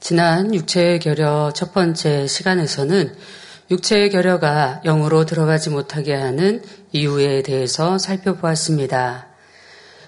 [0.00, 3.14] 지난 육체의 결여 첫 번째 시간에서는
[3.70, 9.26] 육체의 결여가 영으로 들어가지 못하게 하는 이유에 대해서 살펴보았습니다.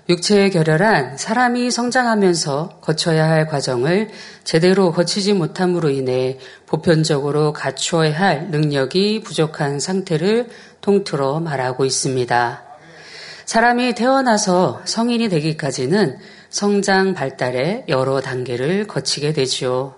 [0.08, 4.10] 육체의 결여란 사람이 성장하면서 거쳐야 할 과정을
[4.44, 10.48] 제대로 거치지 못함으로 인해 보편적으로 갖추어야 할 능력이 부족한 상태를
[10.80, 12.62] 통틀어 말하고 있습니다.
[13.44, 16.18] 사람이 태어나서 성인이 되기까지는
[16.50, 19.94] 성장 발달의 여러 단계를 거치게 되지요.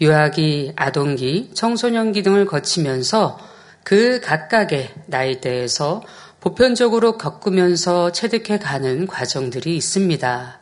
[0.00, 3.38] 유아기, 아동기, 청소년기 등을 거치면서
[3.82, 6.02] 그 각각의 나이대에서
[6.40, 10.60] 보편적으로 겪으면서 체득해 가는 과정들이 있습니다.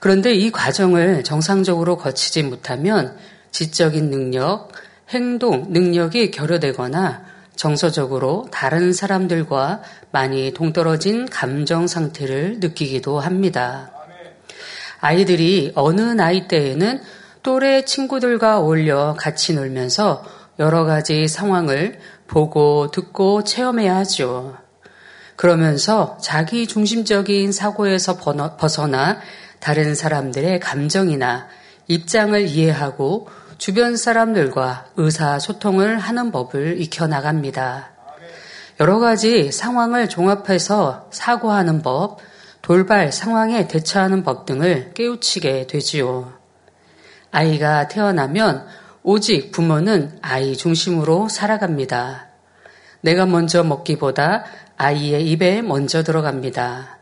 [0.00, 3.16] 그런데 이 과정을 정상적으로 거치지 못하면
[3.52, 4.72] 지적인 능력,
[5.08, 13.95] 행동 능력이 결여되거나 정서적으로 다른 사람들과 많이 동떨어진 감정 상태를 느끼기도 합니다.
[15.00, 17.00] 아이들이 어느 나이대에는
[17.42, 20.24] 또래 친구들과 어울려 같이 놀면서
[20.58, 24.56] 여러 가지 상황을 보고 듣고 체험해야 하죠.
[25.36, 28.16] 그러면서 자기 중심적인 사고에서
[28.56, 29.20] 벗어나
[29.60, 31.46] 다른 사람들의 감정이나
[31.88, 37.90] 입장을 이해하고 주변 사람들과 의사소통을 하는 법을 익혀나갑니다.
[38.80, 42.18] 여러 가지 상황을 종합해서 사고하는 법,
[42.66, 46.32] 돌발 상황에 대처하는 법 등을 깨우치게 되지요.
[47.30, 48.66] 아이가 태어나면
[49.04, 52.26] 오직 부모는 아이 중심으로 살아갑니다.
[53.02, 56.98] 내가 먼저 먹기보다 아이의 입에 먼저 들어갑니다.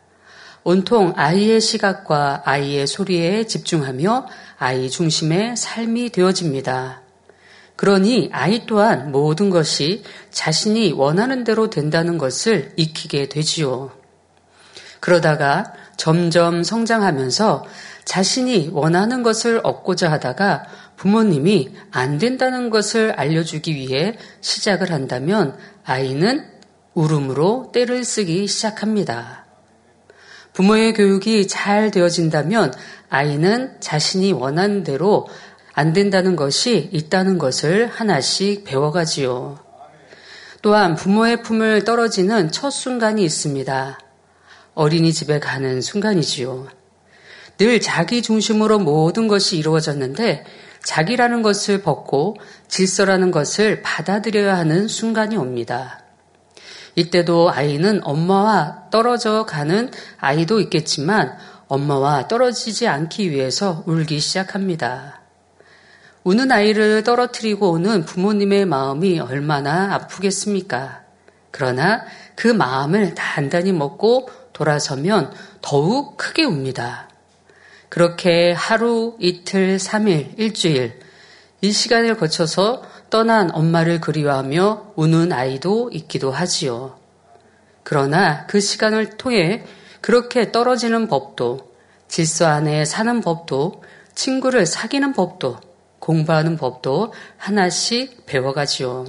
[0.65, 4.27] 온통 아이의 시각과 아이의 소리에 집중하며
[4.59, 7.01] 아이 중심의 삶이 되어집니다.
[7.77, 14.04] 그러니 아이 또한 모든 것이 자신이 원하는 대로 된다는 것을 익히게 되지요.
[15.05, 17.67] 그러다가 점점 성장하면서
[18.07, 20.65] 자신이 원하는 것을 얻고자 하다가
[20.97, 26.47] 부모님이 안 된다는 것을 알려주기 위해 시작을 한다면 아이는
[26.95, 29.45] 울음으로 때를 쓰기 시작합니다.
[30.55, 32.73] 부모의 교육이 잘 되어진다면
[33.11, 35.29] 아이는 자신이 원하는 대로
[35.75, 39.59] 안 된다는 것이 있다는 것을 하나씩 배워가지요.
[40.63, 43.99] 또한 부모의 품을 떨어지는 첫 순간이 있습니다.
[44.75, 46.67] 어린이집에 가는 순간이지요.
[47.59, 50.45] 늘 자기 중심으로 모든 것이 이루어졌는데
[50.83, 52.37] 자기라는 것을 벗고
[52.69, 56.01] 질서라는 것을 받아들여야 하는 순간이 옵니다.
[56.97, 61.37] 이때도 아이는 엄마와 떨어져 가는 아이도 있겠지만
[61.67, 65.23] 엄마와 떨어지지 않기 위해서 울기 시작합니다.
[66.23, 71.03] 우는 아이를 떨어뜨리고 오는 부모님의 마음이 얼마나 아프겠습니까?
[71.51, 77.11] 그러나 그 마음을 단단히 먹고 돌아서면 더욱 크게 웁니다.
[77.91, 80.99] 그렇게 하루, 이틀, 삼일, 일주일,
[81.61, 86.99] 이 시간을 거쳐서 떠난 엄마를 그리워하며 우는 아이도 있기도 하지요.
[87.83, 89.65] 그러나 그 시간을 통해
[90.01, 91.73] 그렇게 떨어지는 법도,
[92.09, 93.83] 질서 안에 사는 법도,
[94.15, 95.59] 친구를 사귀는 법도,
[95.99, 99.07] 공부하는 법도 하나씩 배워가지요.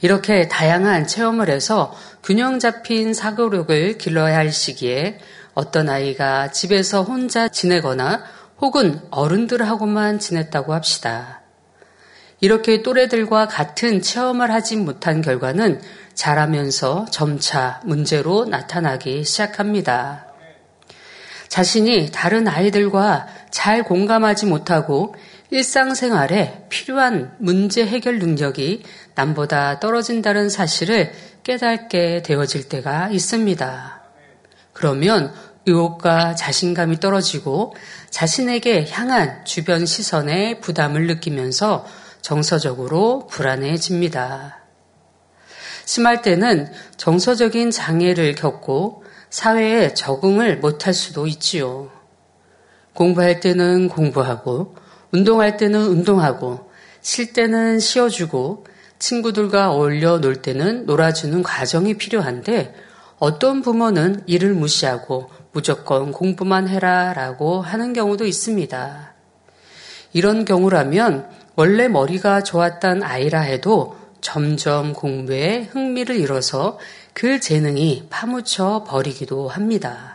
[0.00, 5.18] 이렇게 다양한 체험을 해서 균형 잡힌 사고력을 길러야 할 시기에
[5.54, 8.22] 어떤 아이가 집에서 혼자 지내거나
[8.60, 11.40] 혹은 어른들하고만 지냈다고 합시다.
[12.40, 15.80] 이렇게 또래들과 같은 체험을 하지 못한 결과는
[16.14, 20.26] 자라면서 점차 문제로 나타나기 시작합니다.
[21.48, 25.14] 자신이 다른 아이들과 잘 공감하지 못하고
[25.50, 28.84] 일상생활에 필요한 문제 해결 능력이
[29.14, 31.12] 남보다 떨어진다는 사실을
[31.44, 34.02] 깨닫게 되어질 때가 있습니다.
[34.72, 35.32] 그러면
[35.66, 37.74] 의욕과 자신감이 떨어지고
[38.10, 41.84] 자신에게 향한 주변 시선에 부담을 느끼면서
[42.20, 44.58] 정서적으로 불안해집니다.
[45.84, 51.90] 심할 때는 정서적인 장애를 겪고 사회에 적응을 못할 수도 있지요.
[52.92, 54.76] 공부할 때는 공부하고,
[55.10, 58.66] 운동할 때는 운동하고, 쉴 때는 쉬어주고,
[59.02, 62.72] 친구들과 어울려 놀 때는 놀아주는 과정이 필요한데,
[63.18, 69.14] 어떤 부모는 이를 무시하고 무조건 공부만 해라 라고 하는 경우도 있습니다.
[70.12, 76.78] 이런 경우라면 원래 머리가 좋았던 아이라 해도 점점 공부에 흥미를 잃어서
[77.12, 80.11] 그 재능이 파묻혀 버리기도 합니다.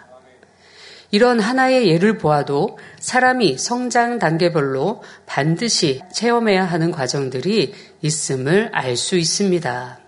[1.12, 10.00] 이런 하나의 예를 보아도 사람이 성장 단계별로 반드시 체험해야 하는 과정들이 있음을 알 수 있습니다.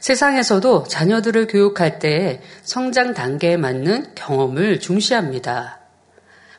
[0.00, 5.78] 세상에서도 자녀들을 교육할 때 성장 단계에 맞는 경험을 중시합니다.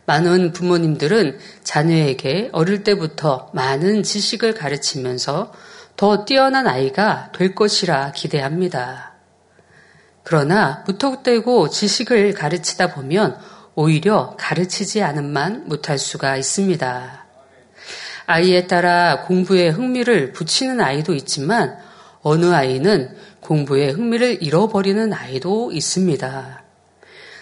[0.05, 5.51] 많은 부모님들은 자녀에게 어릴 때부터 많은 지식을 가르치면서
[5.97, 9.12] 더 뛰어난 아이가 될 것이라 기대합니다.
[10.23, 13.37] 그러나 무턱대고 지식을 가르치다 보면
[13.75, 17.25] 오히려 가르치지 않은만 못할 수가 있습니다.
[18.25, 21.77] 아이에 따라 공부에 흥미를 붙이는 아이도 있지만
[22.21, 26.63] 어느 아이는 공부에 흥미를 잃어버리는 아이도 있습니다.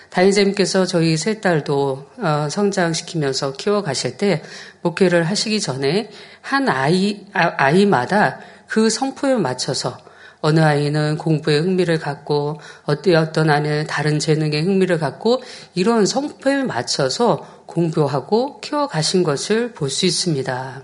[0.10, 4.44] 다인쌤께서 저희 세 딸도 어, 성장시키면서 키워가실 때
[4.82, 6.10] 목회를 하시기 전에
[6.42, 9.98] 한 아이, 아, 아이마다 그 성품에 맞춰서
[10.42, 15.42] 어느 아이는 공부에 흥미를 갖고 어떤 아이는 다른 재능에 흥미를 갖고
[15.76, 20.84] 이런 성품에 맞춰서 공부하고 키워가신 것을 볼 수 있습니다.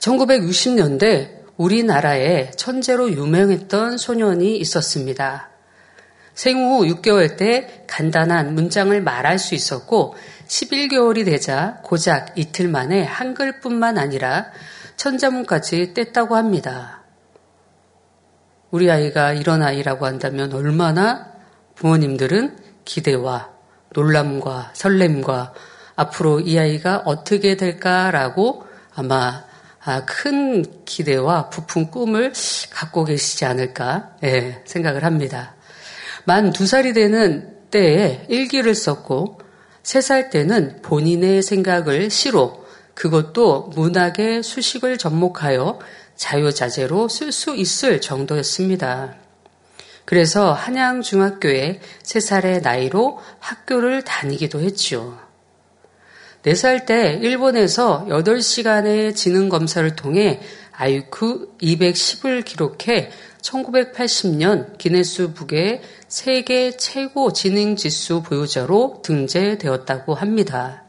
[0.00, 5.48] 1960년대 우리나라에 천재로 유명했던 소년이 있었습니다.
[6.34, 10.14] 생후 6개월 때 간단한 문장을 말할 수 있었고
[10.46, 14.46] 11개월이 되자 고작 이틀 만에 한글뿐만 아니라
[14.96, 16.97] 천자문까지 뗐다고 합니다.
[18.70, 21.32] 우리 아이가 이런 아이라고 한다면 얼마나
[21.74, 23.50] 부모님들은 기대와
[23.94, 25.54] 놀람과 설렘과
[25.96, 29.44] 앞으로 이 아이가 어떻게 될까라고 아마
[29.84, 32.32] 아, 큰 기대와 부푼 꿈을
[32.70, 35.54] 갖고 계시지 않을까 예, 생각을 합니다.
[36.24, 39.40] 만 두 살이 되는 때에 일기를 썼고
[39.82, 42.66] 세 살 때는 본인의 생각을 시로
[42.98, 45.78] 그것도 문학의 수식을 접목하여
[46.16, 49.14] 자유자재로 쓸 수 있을 정도였습니다.
[50.04, 55.16] 그래서 한양중학교에 세 살의 나이로 학교를 다니기도 했지요.
[56.42, 60.40] 4살 때 일본에서 8시간의 지능 검사를 통해
[60.72, 63.10] 아이큐 210을 기록해
[63.42, 70.87] 1980년 기네스북의 세계 최고 지능 지수 보유자로 등재되었다고 합니다.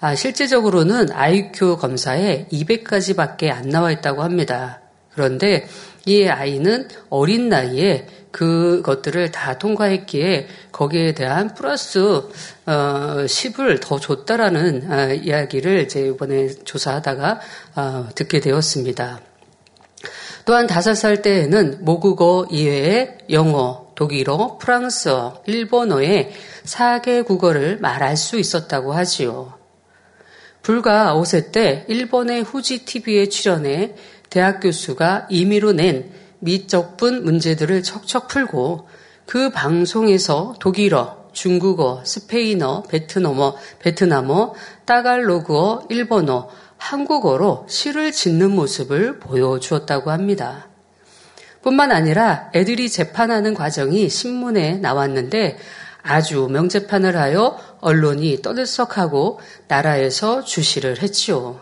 [0.00, 4.80] 아, 실제적으로는 IQ 검사에 200까지밖에 안 나와 있다고 합니다.
[5.12, 5.66] 그런데
[6.06, 12.30] 이 아이는 어린 나이에 그것들을 다 통과했기에 거기에 대한 플러스 어,
[12.66, 17.40] 10을 더 줬다라는 어, 이야기를 제 이번에 조사하다가
[17.74, 19.20] 어, 듣게 되었습니다.
[20.44, 26.30] 또한 다섯 살 때에는 모국어 이외에 영어, 독일어, 프랑스어, 일본어의
[26.64, 29.57] 4개 국어를 말할 수 있었다고 하지요.
[30.68, 33.94] 불과 5세 때 일본의 후지 TV에 출연해
[34.28, 36.10] 대학 교수가 임의로 낸
[36.40, 38.86] 미적분 문제들을 척척 풀고
[39.24, 44.52] 그 방송에서 독일어, 중국어, 스페인어, 베트남어, 베트남어,
[44.84, 50.68] 따갈로그어, 일본어, 한국어로 시를 짓는 모습을 보여주었다고 합니다.
[51.62, 55.56] 뿐만 아니라 애들이 재판하는 과정이 신문에 나왔는데
[56.02, 61.60] 아주 명재판을 하여 언론이 떠들썩하고 나라에서 주시를 했지요.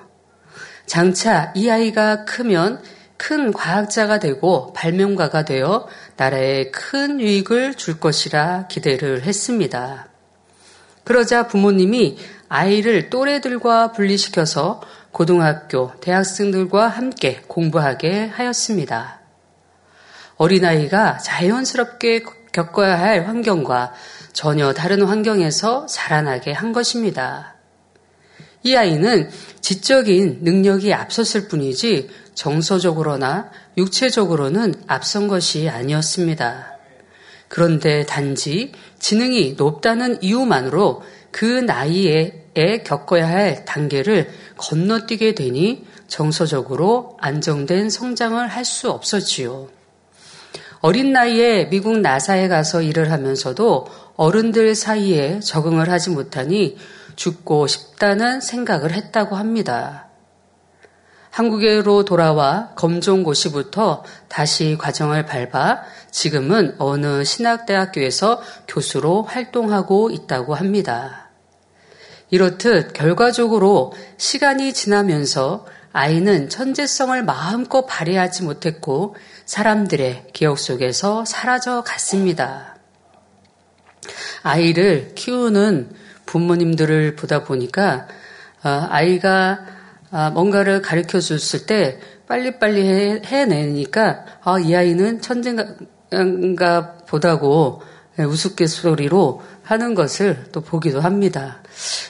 [0.87, 2.83] 장차 이 아이가 크면
[3.17, 10.09] 큰 과학자가 되고 발명가가 되어 나라에 큰 유익을 줄 것이라 기대를 했습니다.
[11.05, 12.19] 그러자 부모님이
[12.49, 19.21] 아이를 또래들과 분리시켜서 고등학교, 대학생들과 함께 공부하게 하였습니다.
[20.37, 23.95] 어린아이가 자연스럽게 겪어야 할 환경과
[24.37, 27.55] 전혀 다른 환경에서 자라나게 한 것입니다.
[28.63, 29.31] 이 아이는
[29.63, 36.77] 지적인 능력이 앞섰을 뿐이지 정서적으로나 육체적으로는 앞선 것이 아니었습니다.
[37.49, 42.45] 그런데 단지 지능이 높다는 이유만으로 그 나이에
[42.85, 44.29] 겪어야 할 단계를
[44.59, 49.76] 건너뛰게 되니 정서적으로 안정된 성장을 할 수 없었지요.
[50.87, 56.77] 어린 나이에 미국 나사에 가서 일을 하면서도 어른들 사이에 적응을 하지 못하니
[57.17, 60.07] 죽고 싶다는 생각을 했다고 합니다.
[61.31, 71.31] 한국으로 돌아와 검정고시부터 다시 과정을 밟아 지금은 어느 신학대학교에서 교수로 활동하고 있다고 합니다.
[72.31, 79.17] 이렇듯 결과적으로 시간이 지나면서 아이는 천재성을 마음껏 발휘하지 못했고
[79.47, 82.77] 사람들의 기억 속에서 사라져 갔습니다.
[84.43, 85.91] 아이를 키우는
[86.27, 88.09] 부모님들을 보다 보니까
[88.65, 89.65] 어, 아이가
[90.11, 97.83] 아, 뭔가를 가르쳐 줬을 때 빨리빨리 해 내니까 아, 이 아이는 천재인가 보다고
[98.19, 101.63] 우스갯소리로 하는 것을 또 보기도 합니다.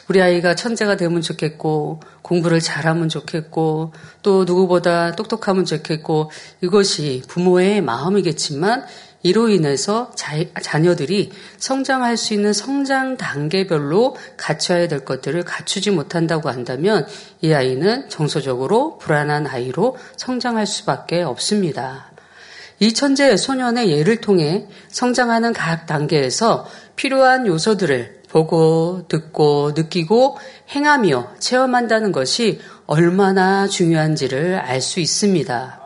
[0.08, 8.86] 우리 아이가 천재가 되면 좋겠고, 공부를 잘하면 좋겠고, 또 누구보다 똑똑하면 좋겠고, 이것이 부모의 마음이겠지만,
[9.22, 17.08] 이로 인해서 자, 자녀들이 성장할 수 있는 성장 단계별로 갖춰야 될 것들을 갖추지 못한다고 한다면
[17.40, 22.12] 이 아이는 정서적으로 불안한 아이로 성장할 수밖에 없습니다.
[22.78, 30.36] 이 천재 소년의 예를 통해 성장하는 각 단계에서 필요한 요소들을 보고 듣고 느끼고
[30.74, 35.80] 행하며 체험한다는 것이 얼마나 중요한지를 알 수 있습니다.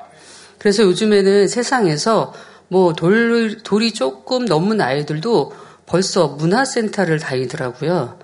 [0.58, 2.34] 그래서 요즘에는 세상에서
[2.68, 5.52] 뭐 돌, 돌이 조금 넘은 아이들도
[5.86, 8.18] 벌써 문화센터를 다니더라고요.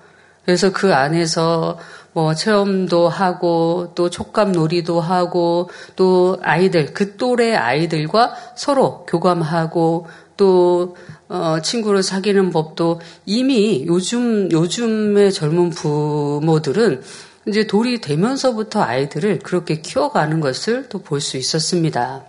[0.44, 1.78] 그래서 그 안에서
[2.16, 10.06] 뭐 체험도 하고 또 촉감 놀이도 하고 또 아이들 그 또래 아이들과 서로 교감하고
[10.38, 10.96] 또
[11.28, 17.02] 어, 친구를 사귀는 법도 이미 요즘 요즘의 젊은 부모들은
[17.48, 22.24] 이제 돌이 되면서부터 아이들을 그렇게 키워가는 것을 또 볼 수 있었습니다.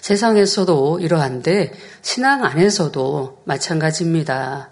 [0.00, 1.72] 세상에서도 이러한데
[2.02, 4.70] 신앙 안에서도 마찬가지입니다.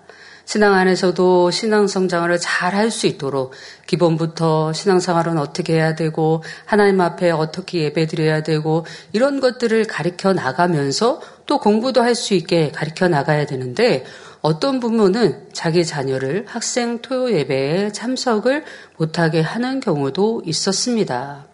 [0.48, 3.52] 신앙 안에서도 신앙 성장을 잘 할 수 있도록
[3.86, 11.58] 기본부터 신앙생활은 어떻게 해야 되고 하나님 앞에 어떻게 예배드려야 되고 이런 것들을 가르쳐 나가면서 또
[11.58, 14.06] 공부도 할 수 있게 가르쳐 나가야 되는데
[14.40, 18.64] 어떤 부모는 자기 자녀를 학생 토요 예배에 참석을
[18.96, 21.44] 못하게 하는 경우도 있었습니다.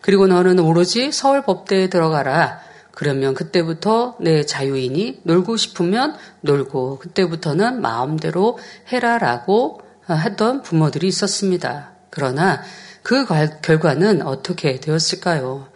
[0.00, 2.67] 그리고 너는 오로지 서울 법대에 들어가라.
[2.98, 8.58] 그러면 그때부터 내 자유인이 놀고 싶으면 놀고 그때부터는 마음대로
[8.92, 11.92] 해라라고 했던 부모들이 있었습니다.
[12.10, 12.60] 그러나
[13.04, 13.24] 그
[13.62, 15.68] 결과는 어떻게 되었을까요?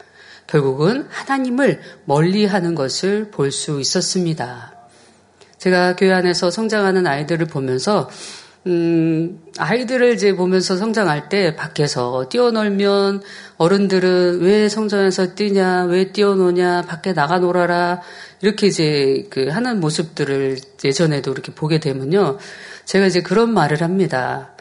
[0.49, 4.75] 결국은 하나님을 멀리 하는 것을 볼 수 있었습니다.
[5.59, 8.11] 제가 교회 안에서 성장하는 아이들을 보면서
[8.67, 13.23] 음, 아이들을 이제 보면서 성장할 때 밖에서 뛰어놀면
[13.59, 18.01] 어른들은 왜 성장해서 뛰냐, 왜 뛰어노냐, 밖에 나가 놀아라,
[18.41, 22.39] 이렇게 이제 그 하는 모습들을 예전에도 이렇게 보게 되면요.
[22.85, 24.53] 제가 이제 그런 말을 합니다.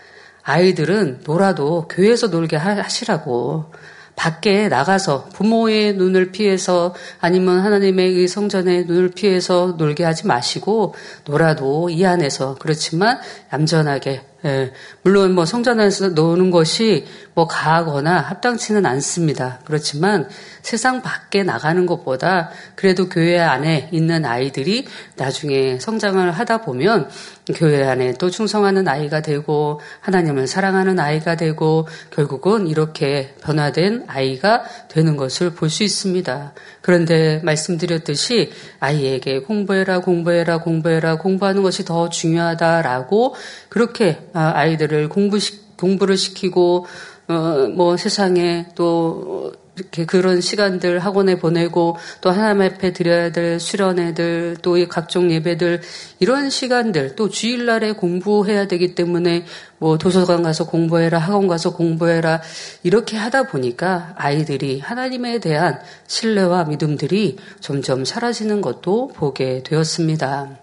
[0.43, 3.72] 아이들은 놀아도 교회에서 놀게 하시라고.
[4.21, 10.93] 밖에 나가서 부모의 눈을 피해서 아니면 하나님의 성전의 눈을 피해서 놀게 하지 마시고
[11.25, 13.19] 놀아도 이 안에서 그렇지만
[13.51, 14.71] 얌전하게 예,
[15.01, 19.60] 물론 뭐 성전에서 노는 것이 뭐 가하거나 합당치는 않습니다.
[19.65, 20.27] 그렇지만
[20.62, 27.10] 세상 밖에 나가는 것보다 그래도 교회 안에 있는 아이들이 나중에 성장을 하다 보면
[27.55, 35.17] 교회 안에 또 충성하는 아이가 되고 하나님을 사랑하는 아이가 되고 결국은 이렇게 변화된 아이가 되는
[35.17, 36.53] 것을 볼 수 있습니다.
[36.81, 43.36] 그런데 말씀드렸듯이 아이에게 공부해라, 공부해라, 공부해라, 공부하는 것이 더 중요하다라고
[43.69, 45.38] 그렇게 아, 아이들을 공부
[45.77, 46.85] 공부를 시키고
[47.27, 54.57] 어, 뭐 세상에 또 이렇게 그런 시간들 학원에 보내고 또 하나님 앞에 드려야 될 수련회들
[54.61, 55.81] 또 이 각종 예배들
[56.19, 59.45] 이런 시간들 또 주일날에 공부해야 되기 때문에
[59.79, 62.41] 뭐 도서관 가서 공부해라 학원 가서 공부해라
[62.83, 70.60] 이렇게 하다 보니까 아이들이 하나님에 대한 신뢰와 믿음들이 점점 사라지는 것도 보게 되었습니다.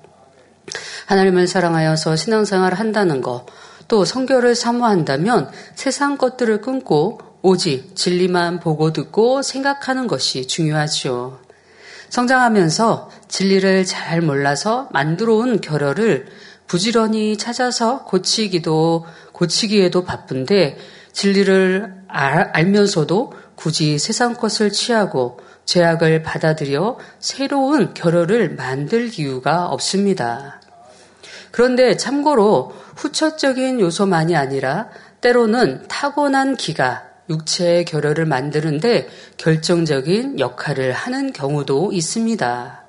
[1.08, 3.46] 하나님을 사랑하여서 신앙생활을 한다는 것,
[3.88, 11.40] 또 성교를 사모한다면 세상 것들을 끊고 오직 진리만 보고 듣고 생각하는 것이 중요하죠.
[12.10, 16.26] 성장하면서 진리를 잘 몰라서 만들어 온 결여를
[16.66, 20.76] 부지런히 찾아서 고치기도, 고치기에도 바쁜데
[21.12, 30.57] 진리를 알, 면서도 굳이 세상 것을 취하고 죄악을 받아들여 새로운 결여를 만들 이유가 없습니다.
[31.50, 34.88] 그런데 참고로 후천적인 요소만이 아니라
[35.20, 42.84] 때로는 타고난 기가 육체의 결혈을 만드는데 결정적인 역할을 하는 경우도 있습니다.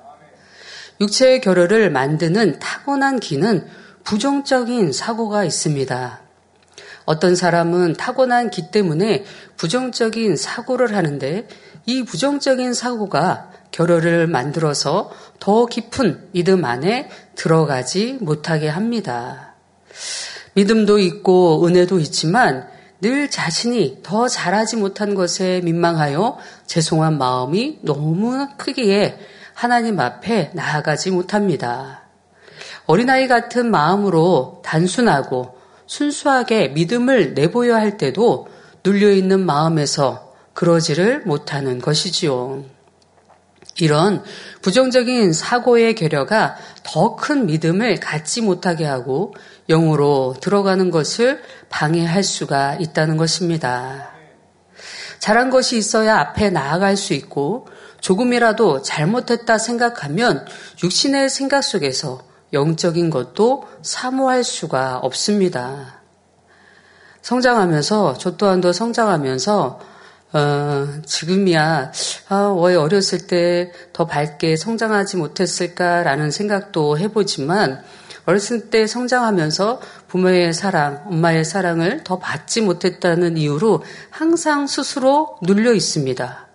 [1.00, 3.66] 육체의 결혈을 만드는 타고난 기는
[4.04, 6.20] 부정적인 사고가 있습니다.
[7.04, 9.24] 어떤 사람은 타고난 기 때문에
[9.56, 11.48] 부정적인 사고를 하는데
[11.86, 19.54] 이 부정적인 사고가 결혈을 만들어서 더 깊은 믿음 안에 들어가지 못하게 합니다.
[20.54, 22.68] 믿음도 있고 은혜도 있지만
[23.00, 29.18] 늘 자신이 더 잘하지 못한 것에 민망하여 죄송한 마음이 너무 크기에
[29.54, 32.02] 하나님 앞에 나아가지 못합니다.
[32.86, 38.48] 어린아이 같은 마음으로 단순하고 순수하게 믿음을 내보여야 할 때도
[38.84, 42.64] 눌려있는 마음에서 그러지를 못하는 것이지요.
[43.78, 44.22] 이런
[44.62, 49.34] 부정적인 사고의 결여가 더 큰 믿음을 갖지 못하게 하고
[49.68, 54.10] 영으로 들어가는 것을 방해할 수가 있다는 것입니다.
[55.18, 57.68] 잘한 것이 있어야 앞에 나아갈 수 있고
[58.00, 60.46] 조금이라도 잘못했다 생각하면
[60.82, 62.22] 육신의 생각 속에서
[62.52, 66.00] 영적인 것도 사모할 수가 없습니다.
[67.22, 69.89] 성장하면서, 저 또한도 성장하면서,
[70.32, 71.92] 어, 지금이야,
[72.28, 77.82] 아, 왜 어렸을 때 더 밝게 성장하지 못했을까라는 생각도 해보지만,
[78.24, 86.49] 어렸을 때 성장하면서 부모의 사랑, 엄마의 사랑을 더 받지 못했다는 이유로 항상 스스로 눌려 있습니다.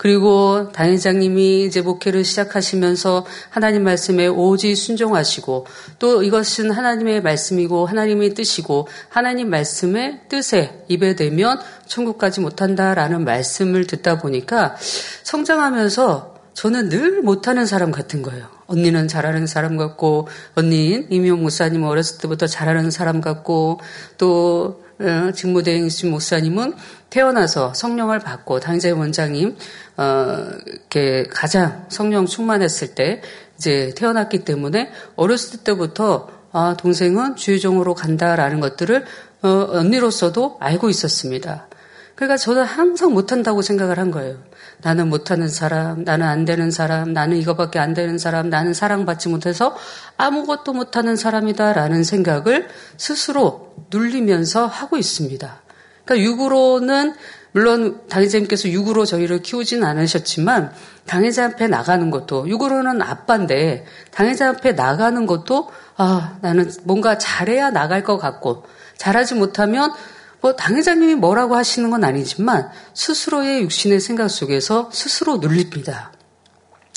[0.00, 5.66] 그리고 당회장님이 이제 목회를 시작하시면서 하나님 말씀에 오지 순종하시고
[5.98, 14.16] 또 이것은 하나님의 말씀이고 하나님의 뜻이고 하나님 말씀의 뜻에 입에 대면 천국까지 못한다라는 말씀을 듣다
[14.16, 14.74] 보니까
[15.22, 18.46] 성장하면서 저는 늘 못하는 사람 같은 거예요.
[18.68, 23.80] 언니는 잘하는 사람 같고, 언니인 이미용 목사님은 어렸을 때부터 잘하는 사람 같고,
[24.18, 26.74] 또, 어, 직무대행신 목사님은
[27.10, 29.56] 태어나서 성령을 받고, 당재 원장님,
[29.96, 33.20] 어, 이렇게 가장 성령 충만했을 때,
[33.56, 39.04] 이제 태어났기 때문에 어렸을 때부터, 아, 동생은 주의종으로 간다라는 것들을,
[39.42, 41.68] 어, 언니로서도 알고 있었습니다.
[42.14, 44.36] 그러니까 저는 항상 못한다고 생각을 한 거예요.
[44.82, 49.74] 나는 못하는 사람, 나는 안 되는 사람, 나는 이거밖에 안 되는 사람, 나는 사랑받지 못해서
[50.18, 55.59] 아무것도 못하는 사람이다라는 생각을 스스로 눌리면서 하고 있습니다.
[56.10, 57.14] 그러니까 육으로는
[57.52, 60.72] 물론 당회자님께서 육으로 저희를 키우진 않으셨지만
[61.06, 68.02] 당회자 앞에 나가는 것도 육으로는 아빠인데 당회자 앞에 나가는 것도 아 나는 뭔가 잘해야 나갈
[68.02, 68.64] 것 같고
[68.96, 69.92] 잘하지 못하면
[70.40, 76.12] 뭐 당회장님이 뭐라고 하시는 건 아니지만 스스로의 육신의 생각 속에서 스스로 눌립니다.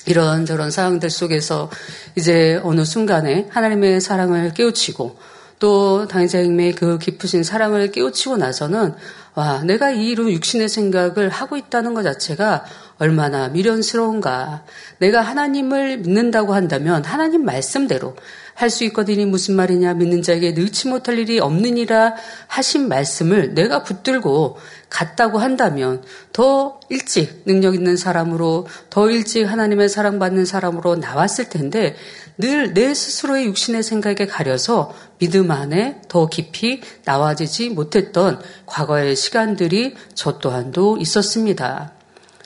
[0.06, 1.70] 이런저런 상황들 속에서
[2.16, 5.18] 이제 어느 순간에 하나님의 사랑을 깨우치고
[5.64, 8.96] 또 당회장님의 그 깊으신 사랑을 깨우치고 나서는
[9.34, 12.66] 와 내가 이 이런 육신의 생각을 하고 있다는 것 자체가
[12.98, 14.66] 얼마나 미련스러운가.
[15.00, 18.14] 내가 하나님을 믿는다고 한다면 하나님 말씀대로
[18.56, 22.16] 할 수 있거든이 무슨 말이냐 믿는 자에게 넣지 못할 일이 없느니라
[22.48, 24.58] 하신 말씀을 내가 붙들고
[24.90, 31.96] 갔다고 한다면 더 일찍 능력 있는 사람으로 더 일찍 하나님의 사랑받는 사람으로 나왔을 텐데
[32.38, 40.40] 늘 내 스스로의 육신의 생각에 가려서 믿음 안에 더 깊이 나와지지 못했던 과거의 시간들이 저
[40.40, 41.94] 또한도 있었습니다.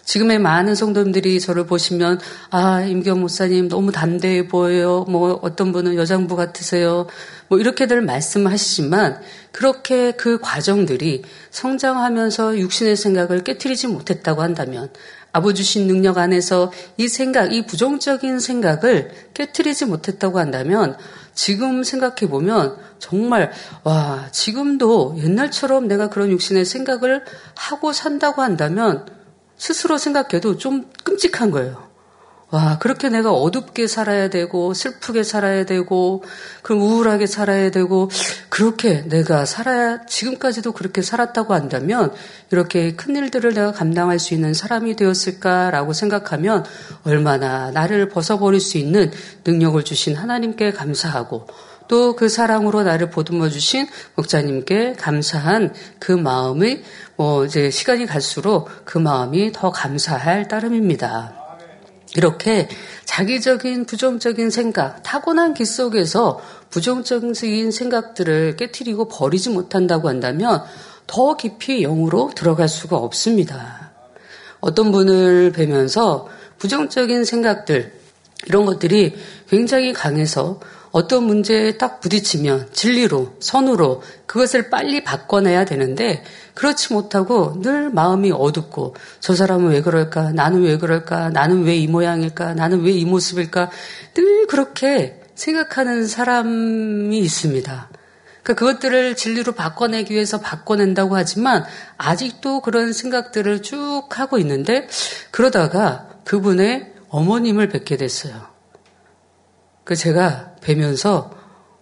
[0.04, 2.20] 지금의 많은 성도님들이 저를 보시면
[2.50, 5.06] 아 임경 목사님 너무 담대해 보여요.
[5.10, 7.08] 뭐 어떤 분은 여장부 같으세요.
[7.50, 14.90] 뭐 이렇게들 말씀하시지만 그렇게 그 과정들이 성장하면서 육신의 생각을 깨뜨리지 못했다고 한다면
[15.32, 20.98] 아버지 주신 능력 안에서 이 생각, 이 부정적인 생각을 깨뜨리지 못했다고 한다면
[21.34, 23.52] 지금 생각해 보면 정말
[23.84, 27.24] 와 지금도 옛날처럼 내가 그런 육신의 생각을
[27.56, 29.06] 하고 산다고 한다면
[29.58, 31.87] 스스로 생각해도 좀 끔찍한 거예요.
[32.50, 36.24] 와, 그렇게 내가 어둡게 살아야 되고, 슬프게 살아야 되고,
[36.62, 38.10] 그럼 우울하게 살아야 되고,
[38.48, 42.14] 그렇게 내가 살아야, 지금까지도 그렇게 살았다고 한다면,
[42.52, 46.64] 이렇게 큰 일들을 내가 감당할 수 있는 사람이 되었을까라고 생각하면,
[47.04, 49.12] 얼마나 나를 벗어버릴 수 있는
[49.44, 51.48] 능력을 주신 하나님께 감사하고,
[51.90, 56.84] 또 그 사랑으로 나를 보듬어 주신 목자님께 감사한 그 마음의
[57.16, 61.47] 뭐 이제 시간이 갈수록 그 마음이 더 감사할 따름입니다.
[62.18, 62.68] 이렇게
[63.06, 70.64] 자기적인 부정적인 생각, 타고난 기 속에서 부정적인 생각들을 깨뜨리고 버리지 못한다고 한다면
[71.06, 73.92] 더 깊이 영으로 들어갈 수가 없습니다.
[74.60, 76.28] 어떤 분을 뵈면서
[76.58, 77.94] 부정적인 생각들,
[78.46, 79.16] 이런 것들이
[79.50, 80.60] 굉장히 강해서
[80.92, 86.24] 어떤 문제에 딱 부딪히면 진리로, 선으로 그것을 빨리 바꿔내야 되는데
[86.54, 90.32] 그렇지 못하고 늘 마음이 어둡고 저 사람은 왜 그럴까?
[90.32, 91.30] 나는 왜 그럴까?
[91.30, 92.54] 나는 왜 이 모양일까?
[92.56, 93.70] 나는 왜 이 모습일까?
[94.16, 97.90] 늘 그렇게 생각하는 사람이 있습니다.
[98.42, 101.66] 그러니까 그것들을 진리로 바꿔내기 위해서 바꿔낸다고 하지만
[101.98, 104.88] 아직도 그런 생각들을 쭉 하고 있는데
[105.32, 108.48] 그러다가 그분의 어머님을 뵙게 됐어요.
[109.84, 111.32] 그 제가 뵈면서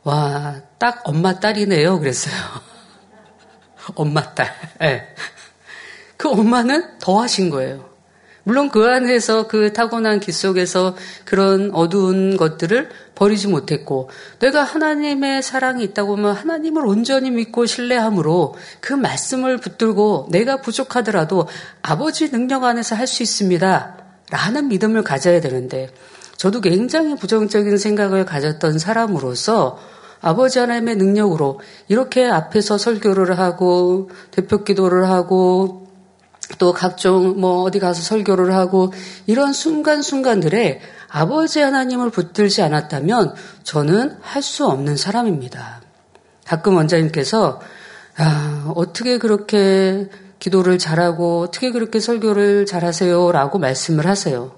[0.03, 1.99] 와, 딱 엄마 딸이네요.
[1.99, 2.35] 그랬어요.
[3.95, 4.53] 엄마 딸.
[4.79, 5.15] 네.
[6.15, 7.89] 그 엄마는 더 하신 거예요.
[8.43, 15.83] 물론 그 안에서 그 타고난 기 속에서 그런 어두운 것들을 버리지 못했고 내가 하나님의 사랑이
[15.83, 21.47] 있다고 하면 하나님을 온전히 믿고 신뢰함으로 그 말씀을 붙들고 내가 부족하더라도
[21.81, 24.04] 아버지 능력 안에서 할 수 있습니다.
[24.29, 25.89] 라는 믿음을 가져야 되는데
[26.37, 29.79] 저도 굉장히 부정적인 생각을 가졌던 사람으로서
[30.21, 35.87] 아버지 하나님의 능력으로 이렇게 앞에서 설교를 하고 대표 기도를 하고
[36.57, 38.91] 또 각종 뭐 어디 가서 설교를 하고
[39.27, 45.81] 이런 순간순간들에 아버지 하나님을 붙들지 않았다면 저는 할 수 없는 사람입니다.
[46.45, 47.61] 가끔 원장님께서
[48.17, 50.09] 아, 어떻게 그렇게
[50.45, 53.31] 기도를 잘하고 어떻게 그렇게 설교를 잘하세요?
[53.31, 54.51] 라고 말씀을 하세요.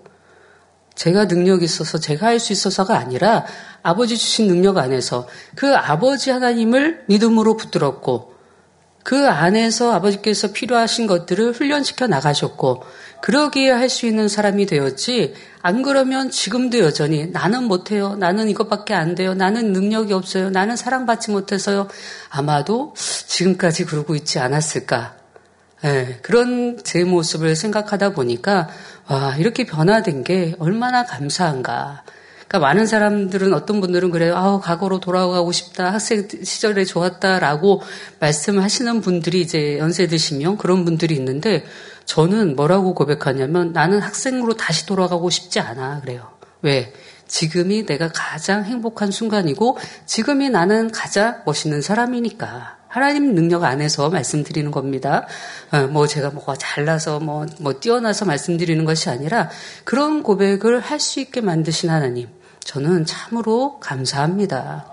[0.96, 3.46] 제가 능력이 있어서 제가 할 수 있어서가 아니라
[3.84, 8.34] 아버지 주신 능력 안에서 그 아버지 하나님을 믿음으로 붙들었고
[9.04, 12.84] 그 안에서 아버지께서 필요하신 것들을 훈련시켜 나가셨고
[13.22, 18.16] 그러기에 할 수 있는 사람이 되었지 안 그러면 지금도 여전히 나는 못해요.
[18.16, 19.34] 나는 이것밖에 안 돼요.
[19.34, 20.50] 나는 능력이 없어요.
[20.50, 21.88] 나는 사랑받지 못해서요.
[22.30, 25.17] 아마도 지금까지 그러고 있지 않았을까.
[25.84, 28.68] 네, 그런 제 모습을 생각하다 보니까
[29.08, 32.04] 와 이렇게 변화된 게 얼마나 감사한가.
[32.48, 34.36] 그러니까 많은 사람들은 어떤 분들은 그래요.
[34.36, 35.92] 아우 과거로 돌아가고 싶다.
[35.92, 37.82] 학생 시절에 좋았다라고
[38.20, 41.66] 말씀하시는 분들이 이제 연세 드시면 그런 분들이 있는데
[42.06, 46.32] 저는 뭐라고 고백하냐면 나는 학생으로 다시 돌아가고 싶지 않아 그래요.
[46.62, 46.94] 왜?
[47.28, 52.77] 지금이 내가 가장 행복한 순간이고 지금이 나는 가장 멋있는 사람이니까.
[52.88, 55.28] 하나님 능력 안에서 말씀드리는 겁니다.
[55.72, 59.50] 어, 뭐 제가 뭐가 잘나서 뭐, 뭐 뛰어나서 말씀드리는 것이 아니라
[59.84, 62.28] 그런 고백을 할 수 있게 만드신 하나님.
[62.64, 64.92] 저는 참으로 감사합니다.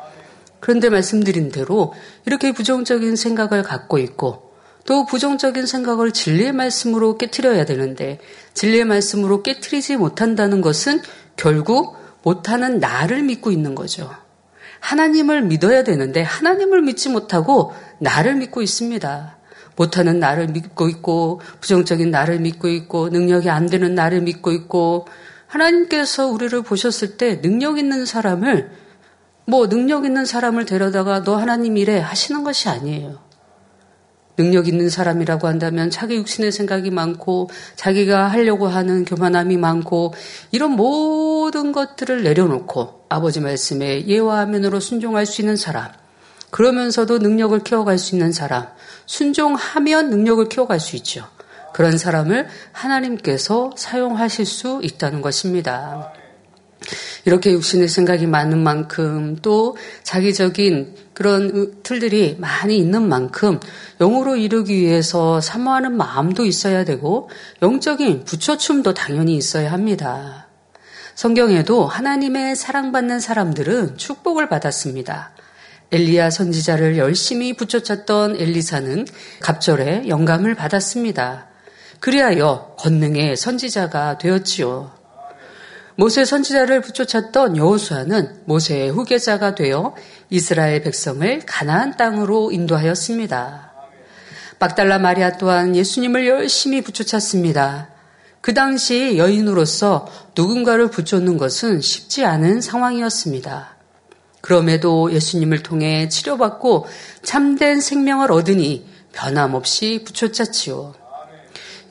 [0.61, 1.92] 그런데 말씀드린 대로
[2.24, 4.54] 이렇게 부정적인 생각을 갖고 있고
[4.87, 8.18] 또 부정적인 생각을 진리의 말씀으로 깨뜨려야 되는데
[8.52, 11.00] 진리의 말씀으로 깨뜨리지 못한다는 것은
[11.37, 14.11] 결국 못하는 나를 믿고 있는 거죠.
[14.84, 19.38] 하나님을 믿어야 되는데 하나님을 믿지 못하고 나를 믿고 있습니다.
[19.76, 25.06] 못하는 나를 믿고 있고 부정적인 나를 믿고 있고 능력이 안 되는 나를 믿고 있고
[25.46, 28.70] 하나님께서 우리를 보셨을 때 능력 있는 사람을
[29.46, 33.18] 뭐 능력 있는 사람을 데려다가 너 하나님 이래 하시는 것이 아니에요.
[34.36, 40.14] 능력 있는 사람이라고 한다면 자기 육신의 생각이 많고 자기가 하려고 하는 교만함이 많고
[40.50, 45.92] 이런 모든 것들을 내려놓고 아버지 말씀에 예와 면으로 순종할 수 있는 사람
[46.50, 48.66] 그러면서도 능력을 키워갈 수 있는 사람
[49.06, 51.26] 순종하면 능력을 키워갈 수 있죠.
[51.72, 56.12] 그런 사람을 하나님께서 사용하실 수 있다는 것입니다.
[57.24, 63.61] 이렇게 육신의 생각이 많은 만큼 또 자기적인 그런 틀들이 많이 있는 만큼
[64.00, 67.31] 영으로 이루기 위해서 사모하는 마음도 있어야 되고
[67.62, 70.48] 영적인 부처춤도 당연히 있어야 합니다.
[71.14, 75.31] 성경에도 하나님의 사랑받는 사람들은 축복을 받았습니다.
[75.92, 79.07] 엘리야 선지자를 열심히 붙여쳤던 엘리사는
[79.40, 81.46] 갑절에 영감을 받았습니다.
[82.00, 85.03] 그리하여 권능의 선지자가 되었지요.
[85.96, 89.94] 모세 선지자를 붙여쳤던 여호수아는 모세의 후계자가 되어
[90.28, 93.72] 이스라엘 백성을 가나안 땅으로 인도하였습니다.
[94.59, 97.90] 막달라 마리아 또한 예수님을 열심히 붙여쳤습니다.
[98.40, 103.76] 그 당시 여인으로서 누군가를 붙여놓는 것은 쉽지 않은 상황이었습니다.
[104.40, 106.87] 그럼에도 예수님을 통해 치료받고
[107.22, 111.03] 참된 생명을 얻으니 변함없이 붙여쳤지요.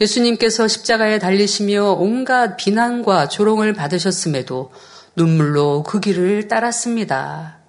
[0.04, 4.72] 예수님께서 십자가에 달리시며 온갖 비난과 조롱을 받으셨음에도
[5.16, 7.60] 눈물로 그 길을 따랐습니다.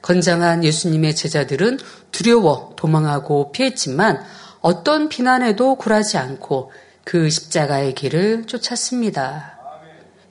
[0.00, 1.78] 건장한 예수님의 제자들은
[2.10, 4.24] 두려워 도망하고 피했지만
[4.60, 6.72] 어떤 비난에도 굴하지 않고
[7.04, 9.58] 그 십자가의 길을 쫓았습니다.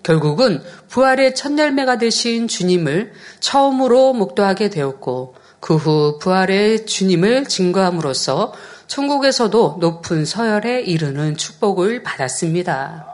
[0.02, 8.54] 결국은 부활의 첫 열매가 되신 주님을 처음으로 목도하게 되었고 그 후 부활의 주님을 증거함으로써
[8.88, 13.06] 천국에서도 높은 서열에 이르는 축복을 받았습니다.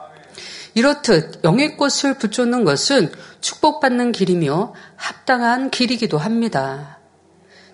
[0.74, 6.98] 이렇듯 영의 꽃을 붙잡는 것은 축복받는 길이며 합당한 길이기도 합니다.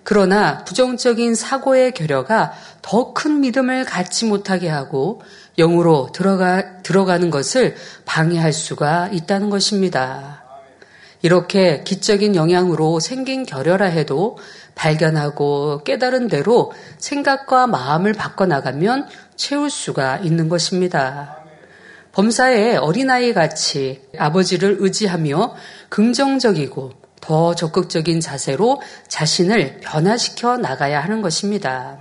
[0.03, 5.21] 그러나 부정적인 사고의 결여가 더 큰 믿음을 갖지 못하게 하고
[5.57, 10.40] 영으로 들어가, 들어가는 것을 방해할 수가 있다는 것입니다.
[11.21, 14.37] 이렇게 기적인 영향으로 생긴 결여라 해도
[14.75, 21.37] 발견하고 깨달은 대로 생각과 마음을 바꿔나가면 채울 수가 있는 것입니다.
[22.13, 25.55] 범사의 어린아이 같이 아버지를 의지하며
[25.89, 31.99] 긍정적이고 더 적극적인 자세로 자신을 변화시켜 나가야 하는 것입니다.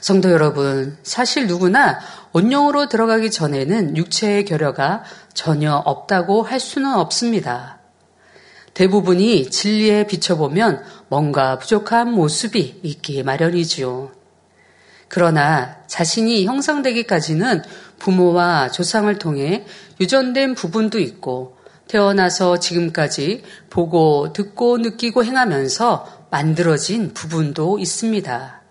[0.00, 1.98] 성도 여러분, 사실 누구나
[2.32, 5.02] 온영으로 들어가기 전에는 육체의 결여가
[5.34, 7.77] 전혀 없다고 할 수는 없습니다.
[8.78, 14.12] 대부분이 진리에 비춰보면 뭔가 부족한 모습이 있기 마련이지요.
[15.08, 17.64] 그러나 자신이 형성되기까지는
[17.98, 19.64] 부모와 조상을 통해
[20.00, 21.56] 유전된 부분도 있고
[21.88, 28.62] 태어나서 지금까지 보고 듣고 느끼고 행하면서 만들어진 부분도 있습니다.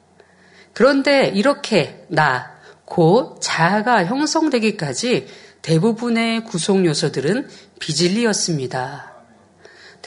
[0.71, 2.53] 그런데 이렇게 나,
[2.85, 5.27] 곧 자아가 형성되기까지
[5.63, 7.49] 대부분의 구성 요소들은
[7.81, 9.16] 비진리였습니다.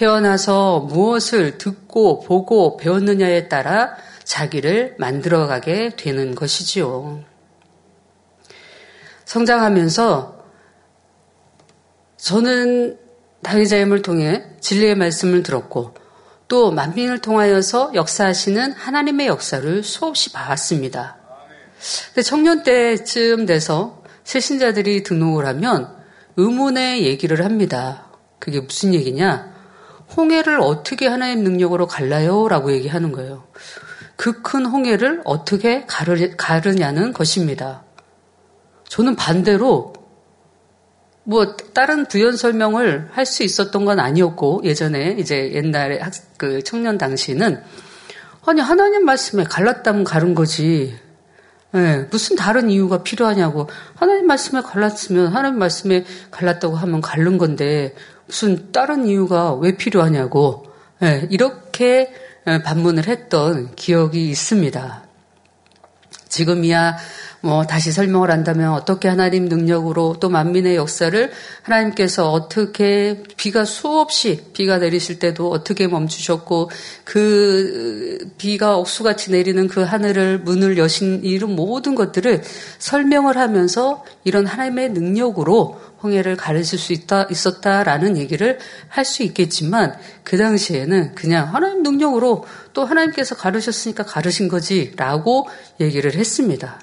[0.00, 7.22] 태어나서 무엇을 듣고 보고 배웠느냐에 따라 자기를 만들어가게 되는 것이지요.
[9.26, 10.42] 성장하면서
[12.16, 12.98] 저는
[13.42, 15.92] 다윗자임을 통해 진리의 말씀을 들었고
[16.48, 21.18] 또 만민을 통하여서 역사하시는 하나님의 역사를 수없이 봐왔습니다.
[22.24, 25.94] 청년 때쯤 돼서 새신자들이 등록을 하면
[26.38, 28.06] 의문의 얘기를 합니다.
[28.38, 29.59] 그게 무슨 얘기냐?
[30.16, 32.48] 홍해를 어떻게 하나님 능력으로 갈라요?
[32.48, 33.44] 라고 얘기하는 거예요.
[34.16, 37.84] 그 큰 홍해를 어떻게 가르, 가르냐는 것입니다.
[38.88, 39.94] 저는 반대로
[41.24, 46.98] 뭐 다른 부연 설명을 할 수 있었던 건 아니었고 예전에 이제 옛날에 학, 그 청년
[46.98, 47.62] 당시는
[48.44, 50.98] 아니 하나님 말씀에 갈랐다면 가른 거지
[51.72, 57.94] 네, 무슨 다른 이유가 필요하냐고 하나님 말씀에 갈랐으면 하나님 말씀에 갈랐다고 하면 갈른 건데
[58.30, 60.64] 무슨 다른 이유가 왜 필요하냐고
[61.00, 62.12] 네, 이렇게
[62.64, 65.02] 반문을 했던 기억이 있습니다.
[66.28, 66.96] 지금이야
[67.42, 71.30] 뭐 다시 설명을 한다면 어떻게 하나님 능력으로 또 만민의 역사를
[71.62, 76.70] 하나님께서 어떻게 비가 수없이 비가 내리실 때도 어떻게 멈추셨고
[77.02, 82.42] 그 비가 억수같이 내리는 그 하늘을 문을 여신 이런 모든 것들을
[82.78, 88.58] 설명을 하면서 이런 하나님의 능력으로 홍해를 가르칠 수 있다, 있었다라는 얘기를
[88.88, 95.48] 할 수 있겠지만 그 당시에는 그냥 하나님 능력으로 또 하나님께서 가르셨으니까 가르신 거지라고
[95.80, 96.80] 얘기를 했습니다.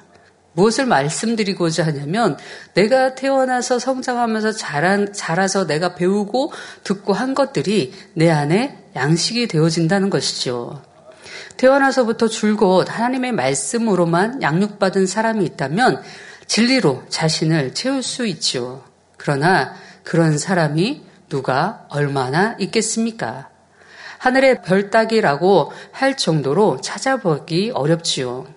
[0.54, 2.36] 무엇을 말씀드리고자 하냐면
[2.74, 6.52] 내가 태어나서 성장하면서 자란, 자라서 내가 배우고
[6.84, 10.82] 듣고 한 것들이 내 안에 양식이 되어진다는 것이죠.
[11.58, 16.02] 태어나서부터 줄곧 하나님의 말씀으로만 양육받은 사람이 있다면
[16.48, 18.87] 진리로 자신을 채울 수 있죠.
[19.28, 23.50] 그러나 그런 사람이 누가 얼마나 있겠습니까?
[24.20, 28.48] 하늘의 별 따기라고 할 정도로 찾아보기 어렵지요.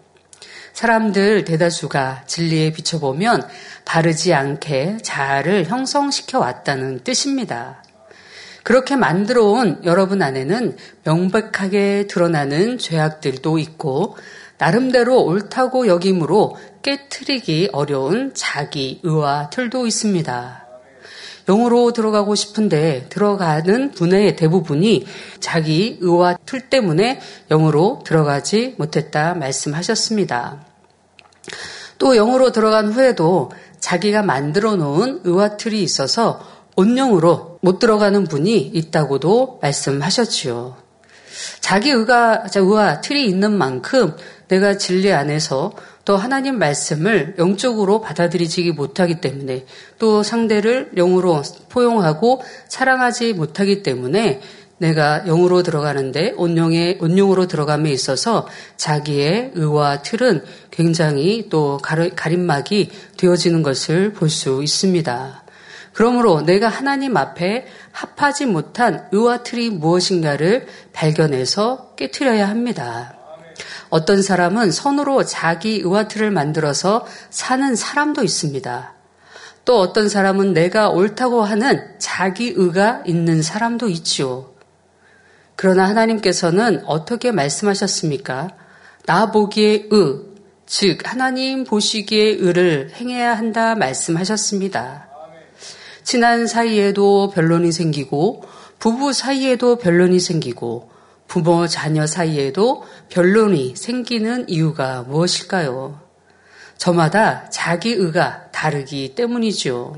[0.73, 3.49] 사람들 대다수가 진리에 비춰보면
[3.85, 7.83] 바르지 않게 자아를 형성시켜 왔다는 뜻입니다.
[8.63, 14.17] 그렇게 만들어 온 여러분 안에는 명백하게 드러나는 죄악들도 있고
[14.59, 20.60] 나름대로 옳다고 여김으로 깨트리기 어려운 자기 의와 틀도 있습니다.
[21.48, 25.07] 영으로 들어가고 싶은데 들어가는 분의 대부분이
[25.40, 30.64] 자기 의와 틀 때문에 영으로 들어가지 못했다 말씀하셨습니다.
[31.98, 33.50] 또 영으로 들어간 후에도
[33.81, 36.40] 자기가 만들어 놓은 의와 틀이 있어서
[36.76, 40.76] 온영으로 못 들어가는 분이 있다고도 말씀하셨지요.
[41.61, 44.16] 자기 의가, 의와 틀이 있는 만큼
[44.48, 45.72] 내가 진리 안에서
[46.11, 49.64] 또 하나님 말씀을 영적으로 받아들이지 못하기 때문에
[50.01, 54.40] 또 상대를 영으로 포용하고 사랑하지 못하기 때문에
[54.79, 60.42] 내가 영으로 들어가는데 온용의 온용으로 들어감에 있어서 자기의 의와 틀은
[60.73, 65.44] 굉장히 또 가림막이 되어지는 것을 볼 수 있습니다.
[65.92, 73.20] 그러므로 내가 하나님 앞에 합하지 못한 의와 틀이 무엇인가를 발견해서 깨뜨려야 합니다.
[73.90, 78.94] 어떤 사람은 선으로 자기 의와 틀을 만들어서 사는 사람도 있습니다.
[79.64, 84.55] 또 어떤 사람은 내가 옳다고 하는 자기 의가 있는 사람도 있지요.
[85.57, 88.48] 그러나 하나님께서는 어떻게 말씀하셨습니까?
[89.07, 90.20] 나 보기에 의,
[90.66, 95.09] 즉 하나님 보시기에 의를 행해야 한다 말씀하셨습니다.
[96.05, 98.44] 친한 사이에도 변론이 생기고
[98.79, 100.90] 부부 사이에도 변론이 생기고
[101.31, 106.01] 부모 자녀 사이에도 변론이 생기는 이유가 무엇일까요?
[106.77, 109.95] 저마다 자기 의가 다르기 때문이죠.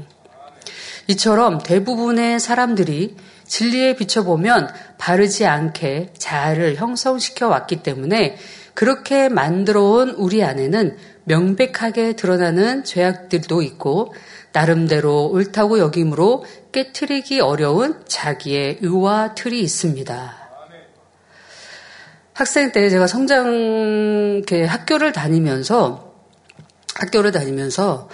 [1.07, 3.17] 이처럼 대부분의 사람들이
[3.47, 8.37] 진리에 비춰보면 바르지 않게 자아를 형성시켜 왔기 때문에
[8.75, 14.13] 그렇게 만들어 온 우리 안에는 명백하게 드러나는 죄악들도 있고
[14.53, 20.42] 나름대로 옳다고 여김으로 깨트리기 어려운 자기의 의와 틀이 있습니다.
[22.43, 26.13] 학생 때 제가 성장 학교를 다니면서
[26.97, 28.09] 학교를 다니면서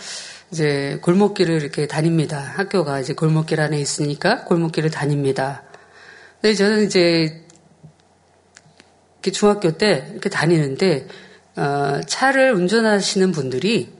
[0.50, 2.38] 이제 골목길을 이렇게 다닙니다.
[2.38, 5.62] 학교가 이제 골목길 안에 있으니까 골목길을 다닙니다.
[6.42, 7.42] 근데 저는 이제
[9.14, 11.08] 이렇게 중학교 때 이렇게 다니는데
[11.56, 13.94] 어, 차를 운전하시는 분들이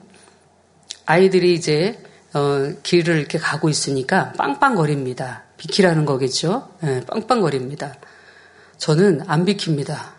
[1.07, 2.03] 아이들이 이제
[2.35, 5.45] 어, 길을 이렇게 가고 있으니까 빵빵거립니다.
[5.57, 6.69] 비키라는 거겠죠?
[6.83, 7.95] 네, 빵빵거립니다.
[8.77, 10.18] 저는 안 비킵니다.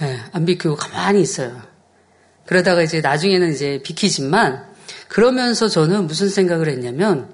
[0.00, 1.62] 네, 안 비키고 가만히 있어요.
[2.44, 4.66] 그러다가 이제 나중에는 이제 비키지만
[5.08, 7.28] 그러면서 저는 무슨 생각을 했냐면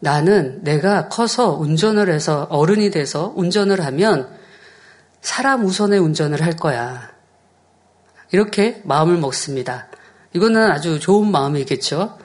[0.00, 4.28] 나는 내가 커서 운전을 해서 어른이 돼서 운전을 하면
[5.20, 7.10] 사람 우선의 운전을 할 거야.
[8.30, 9.88] 이렇게 마음을 먹습니다.
[10.34, 12.18] 이거는 아주 좋은 마음이겠죠.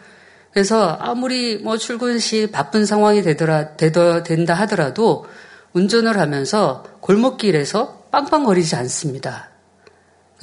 [0.51, 5.25] 그래서 아무리 뭐 출근 시 바쁜 상황이 되더라, 되더, 된다 하더라도
[5.73, 9.49] 운전을 하면서 골목길에서 빵빵거리지 않습니다.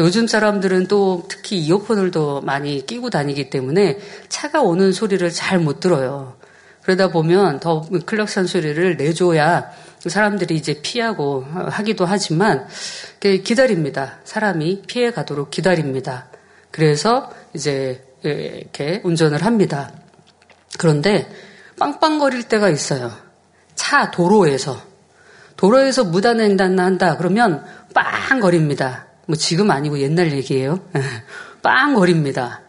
[0.00, 5.78] 요즘 사람들은 또 특히 이어폰을 더 많이 끼고 다니기 때문에 차가 오는 소리를 잘 못
[5.78, 6.36] 들어요.
[6.82, 9.70] 그러다 보면 더 클럭션 소리를 내줘야
[10.04, 12.66] 사람들이 이제 피하고 하기도 하지만
[13.20, 14.18] 기다립니다.
[14.24, 16.26] 사람이 피해 가도록 기다립니다.
[16.72, 19.92] 그래서 이제 이렇게 운전을 합니다.
[20.76, 21.30] 그런데
[21.78, 23.12] 빵빵거릴 때가 있어요.
[23.76, 24.89] 차 도로에서.
[25.60, 27.18] 도로에서 무단횡단 한다.
[27.18, 29.08] 그러면 빵거립니다.
[29.26, 30.80] 뭐 지금 아니고 옛날 얘기예요.
[31.62, 32.62] 빵거립니다.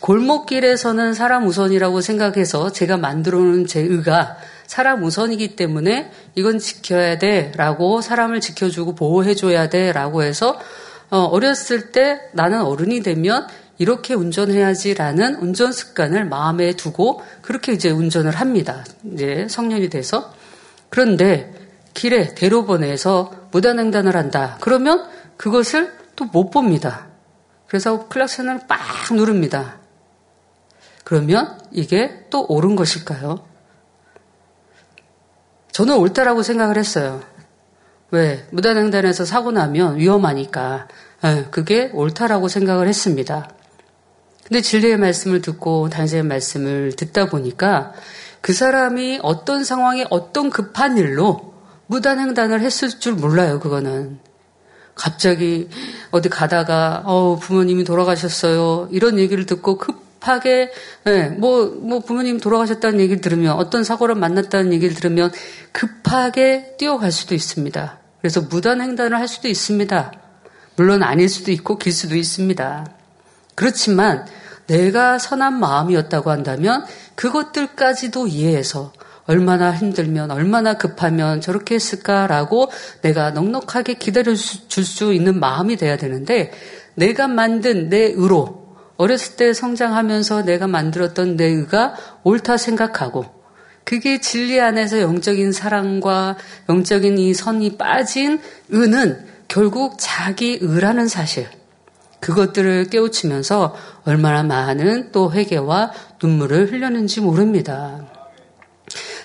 [0.00, 7.50] 골목길에서는 사람 우선이라고 생각해서 제가 만들어 놓은 제 의가 사람 우선이기 때문에 이건 지켜야 돼
[7.56, 10.60] 라고 사람을 지켜주고 보호해줘야 돼 라고 해서
[11.08, 13.46] 어, 어렸을 때 나는 어른이 되면
[13.78, 18.84] 이렇게 운전해야지라는 운전 습관을 마음에 두고 그렇게 이제 운전을 합니다.
[19.14, 20.30] 이제 성년이 돼서.
[20.90, 21.61] 그런데
[21.94, 24.56] 길에 대로변에서 무단횡단을 한다.
[24.60, 27.08] 그러면 그것을 또 못 봅니다.
[27.66, 28.78] 그래서 클락션을 빡
[29.12, 29.78] 누릅니다.
[31.04, 33.44] 그러면 이게 또 옳은 것일까요?
[35.72, 37.22] 저는 옳다라고 생각을 했어요.
[38.10, 38.46] 왜?
[38.50, 40.86] 무단횡단에서 사고 나면 위험하니까.
[41.22, 43.48] 네, 그게 옳다라고 생각을 했습니다.
[44.46, 47.94] 근데 진리의 말씀을 듣고 단세의 말씀을 듣다 보니까
[48.42, 51.51] 그 사람이 어떤 상황에 어떤 급한 일로
[51.92, 54.18] 무단횡단을 했을 줄 몰라요, 그거는.
[54.94, 55.68] 갑자기
[56.10, 60.70] 어디 가다가 어 부모님이 돌아가셨어요 이런 얘기를 듣고 급하게
[61.06, 65.32] 예, 뭐, 뭐 부모님 돌아가셨다는 얘기를 들으면 어떤 사고를 만났다는 얘기를 들으면
[65.72, 67.98] 급하게 뛰어갈 수도 있습니다.
[68.20, 70.12] 그래서 무단 횡단을 할 수도 있습니다.
[70.76, 72.86] 물론 아닐 수도 있고 길 수도 있습니다.
[73.54, 74.26] 그렇지만
[74.66, 78.92] 내가 선한 마음이었다고 한다면 그것들까지도 이해해서
[79.32, 86.52] 얼마나 힘들면, 얼마나 급하면 저렇게 했을까라고 내가 넉넉하게 기다려 줄 수 있는 마음이 돼야 되는데,
[86.94, 93.24] 내가 만든 내 의로, 어렸을 때 성장하면서 내가 만들었던 내 의가 옳다 생각하고,
[93.84, 96.36] 그게 진리 안에서 영적인 사랑과
[96.68, 101.48] 영적인 이 선이 빠진 의는 결국 자기 의라는 사실,
[102.20, 105.92] 그것들을 깨우치면서 얼마나 많은 또 회개와
[106.22, 108.21] 눈물을 흘렸는지 모릅니다.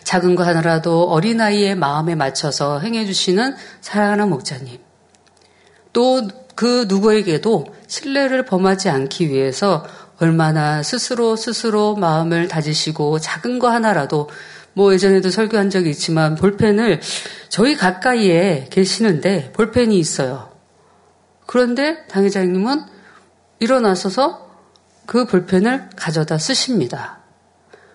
[0.07, 4.79] 작은 거 하나라도 어린아이의 마음에 맞춰서 행해주시는 사랑하는 목자님.
[5.93, 9.85] 또 그 누구에게도 신뢰를 범하지 않기 위해서
[10.19, 14.27] 얼마나 스스로 스스로 마음을 다지시고 작은 거 하나라도
[14.73, 16.99] 뭐 예전에도 설교한 적이 있지만 볼펜을
[17.49, 20.51] 저희 가까이에 계시는데 볼펜이 있어요.
[21.45, 22.85] 그런데 당회장님은
[23.59, 24.49] 일어나서서
[25.05, 27.19] 그 볼펜을 가져다 쓰십니다.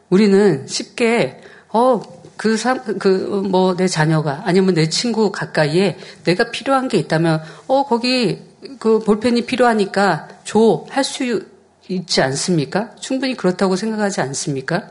[0.08, 1.40] 우리는 쉽게
[1.72, 2.02] 어,
[2.36, 3.08] 그 사, 그,
[3.48, 8.42] 뭐, 내 자녀가, 아니면 내 친구 가까이에 내가 필요한 게 있다면, 어, 거기
[8.78, 10.84] 그 볼펜이 필요하니까 줘.
[10.90, 11.42] 할 수
[11.88, 12.94] 있지 않습니까?
[13.00, 14.88] 충분히 그렇다고 생각하지 않습니까?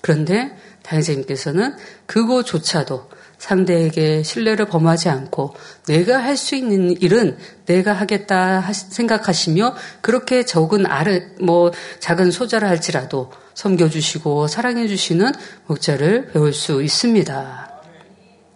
[0.00, 3.08] 그런데 다행자님께서는 그거조차도
[3.42, 5.54] 상대에게 신뢰를 범하지 않고
[5.86, 13.30] 내가 할 수 있는 일은 내가 하겠다 생각하시며 그렇게 적은 아르 뭐 작은 소자를 할지라도
[13.54, 15.32] 섬겨주시고 사랑해주시는
[15.66, 17.82] 목자를 배울 수 있습니다.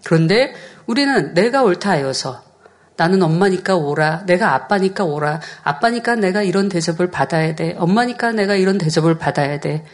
[0.04, 0.54] 그런데
[0.86, 2.42] 우리는 내가 옳다 하여서
[2.96, 4.24] 나는 엄마니까 오라.
[4.26, 5.40] 내가 아빠니까 오라.
[5.62, 7.74] 아빠니까 내가 이런 대접을 받아야 돼.
[7.78, 9.84] 엄마니까 내가 이런 대접을 받아야 돼.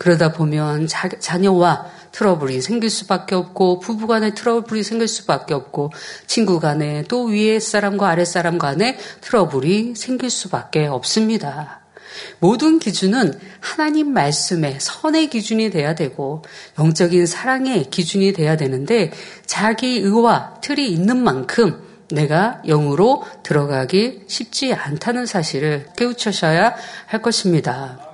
[0.00, 5.92] 그러다 보면 자, 자녀와 트러블이 생길 수밖에 없고 부부 간에 트러블이 생길 수밖에 없고
[6.26, 11.80] 친구 간에 또 위에 사람과 아래 사람 간에 트러블이 생길 수밖에 없습니다.
[12.38, 16.42] 모든 기준은 하나님 말씀의 선의 기준이 돼야 되고
[16.78, 19.12] 영적인 사랑의 기준이 돼야 되는데
[19.44, 21.78] 자기 의와 틀이 있는 만큼
[22.10, 26.74] 내가 영으로 들어가기 쉽지 않다는 사실을 깨우쳐셔야
[27.04, 28.09] 할 것입니다.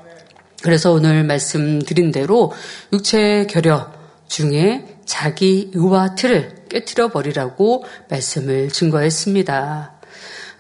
[0.67, 2.53] 그래서 오늘 말씀드린 대로
[2.93, 3.93] 육체의 결여
[4.27, 9.93] 중에 자기 의와 틀을 깨뜨려 버리라고 말씀을 증거했습니다.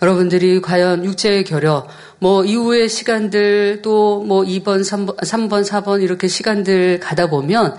[0.00, 1.88] 여러분들이 과연 육체의 결여,
[2.20, 7.76] 뭐 이후의 시간들 또 뭐 2번, 3번, 3번, 4번 이렇게 시간들 가다 보면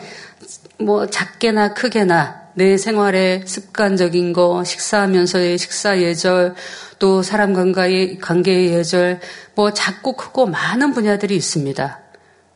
[0.79, 6.55] 뭐 작게나 크게나 내 생활에 습관적인 거, 식사하면서의 식사 예절,
[6.99, 9.21] 또 사람 관계의, 관계의 예절,
[9.55, 12.01] 뭐 작고 크고 많은 분야들이 있습니다.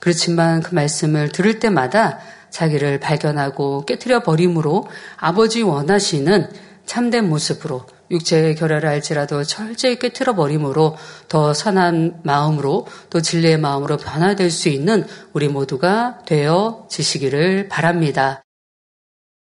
[0.02, 6.50] 그렇지만 그 말씀을 들을 때마다 자기를 발견하고 깨뜨려 버림으로 아버지 원하시는
[6.86, 10.98] 참된 모습으로 육체의 결혈을 알지라도 철저히 깨뜨려 버림으로
[11.30, 18.44] 더 선한 마음으로 또 진리의 마음으로 변화될 수 있는 우리 모두가 되어 지시기를 바랍니다.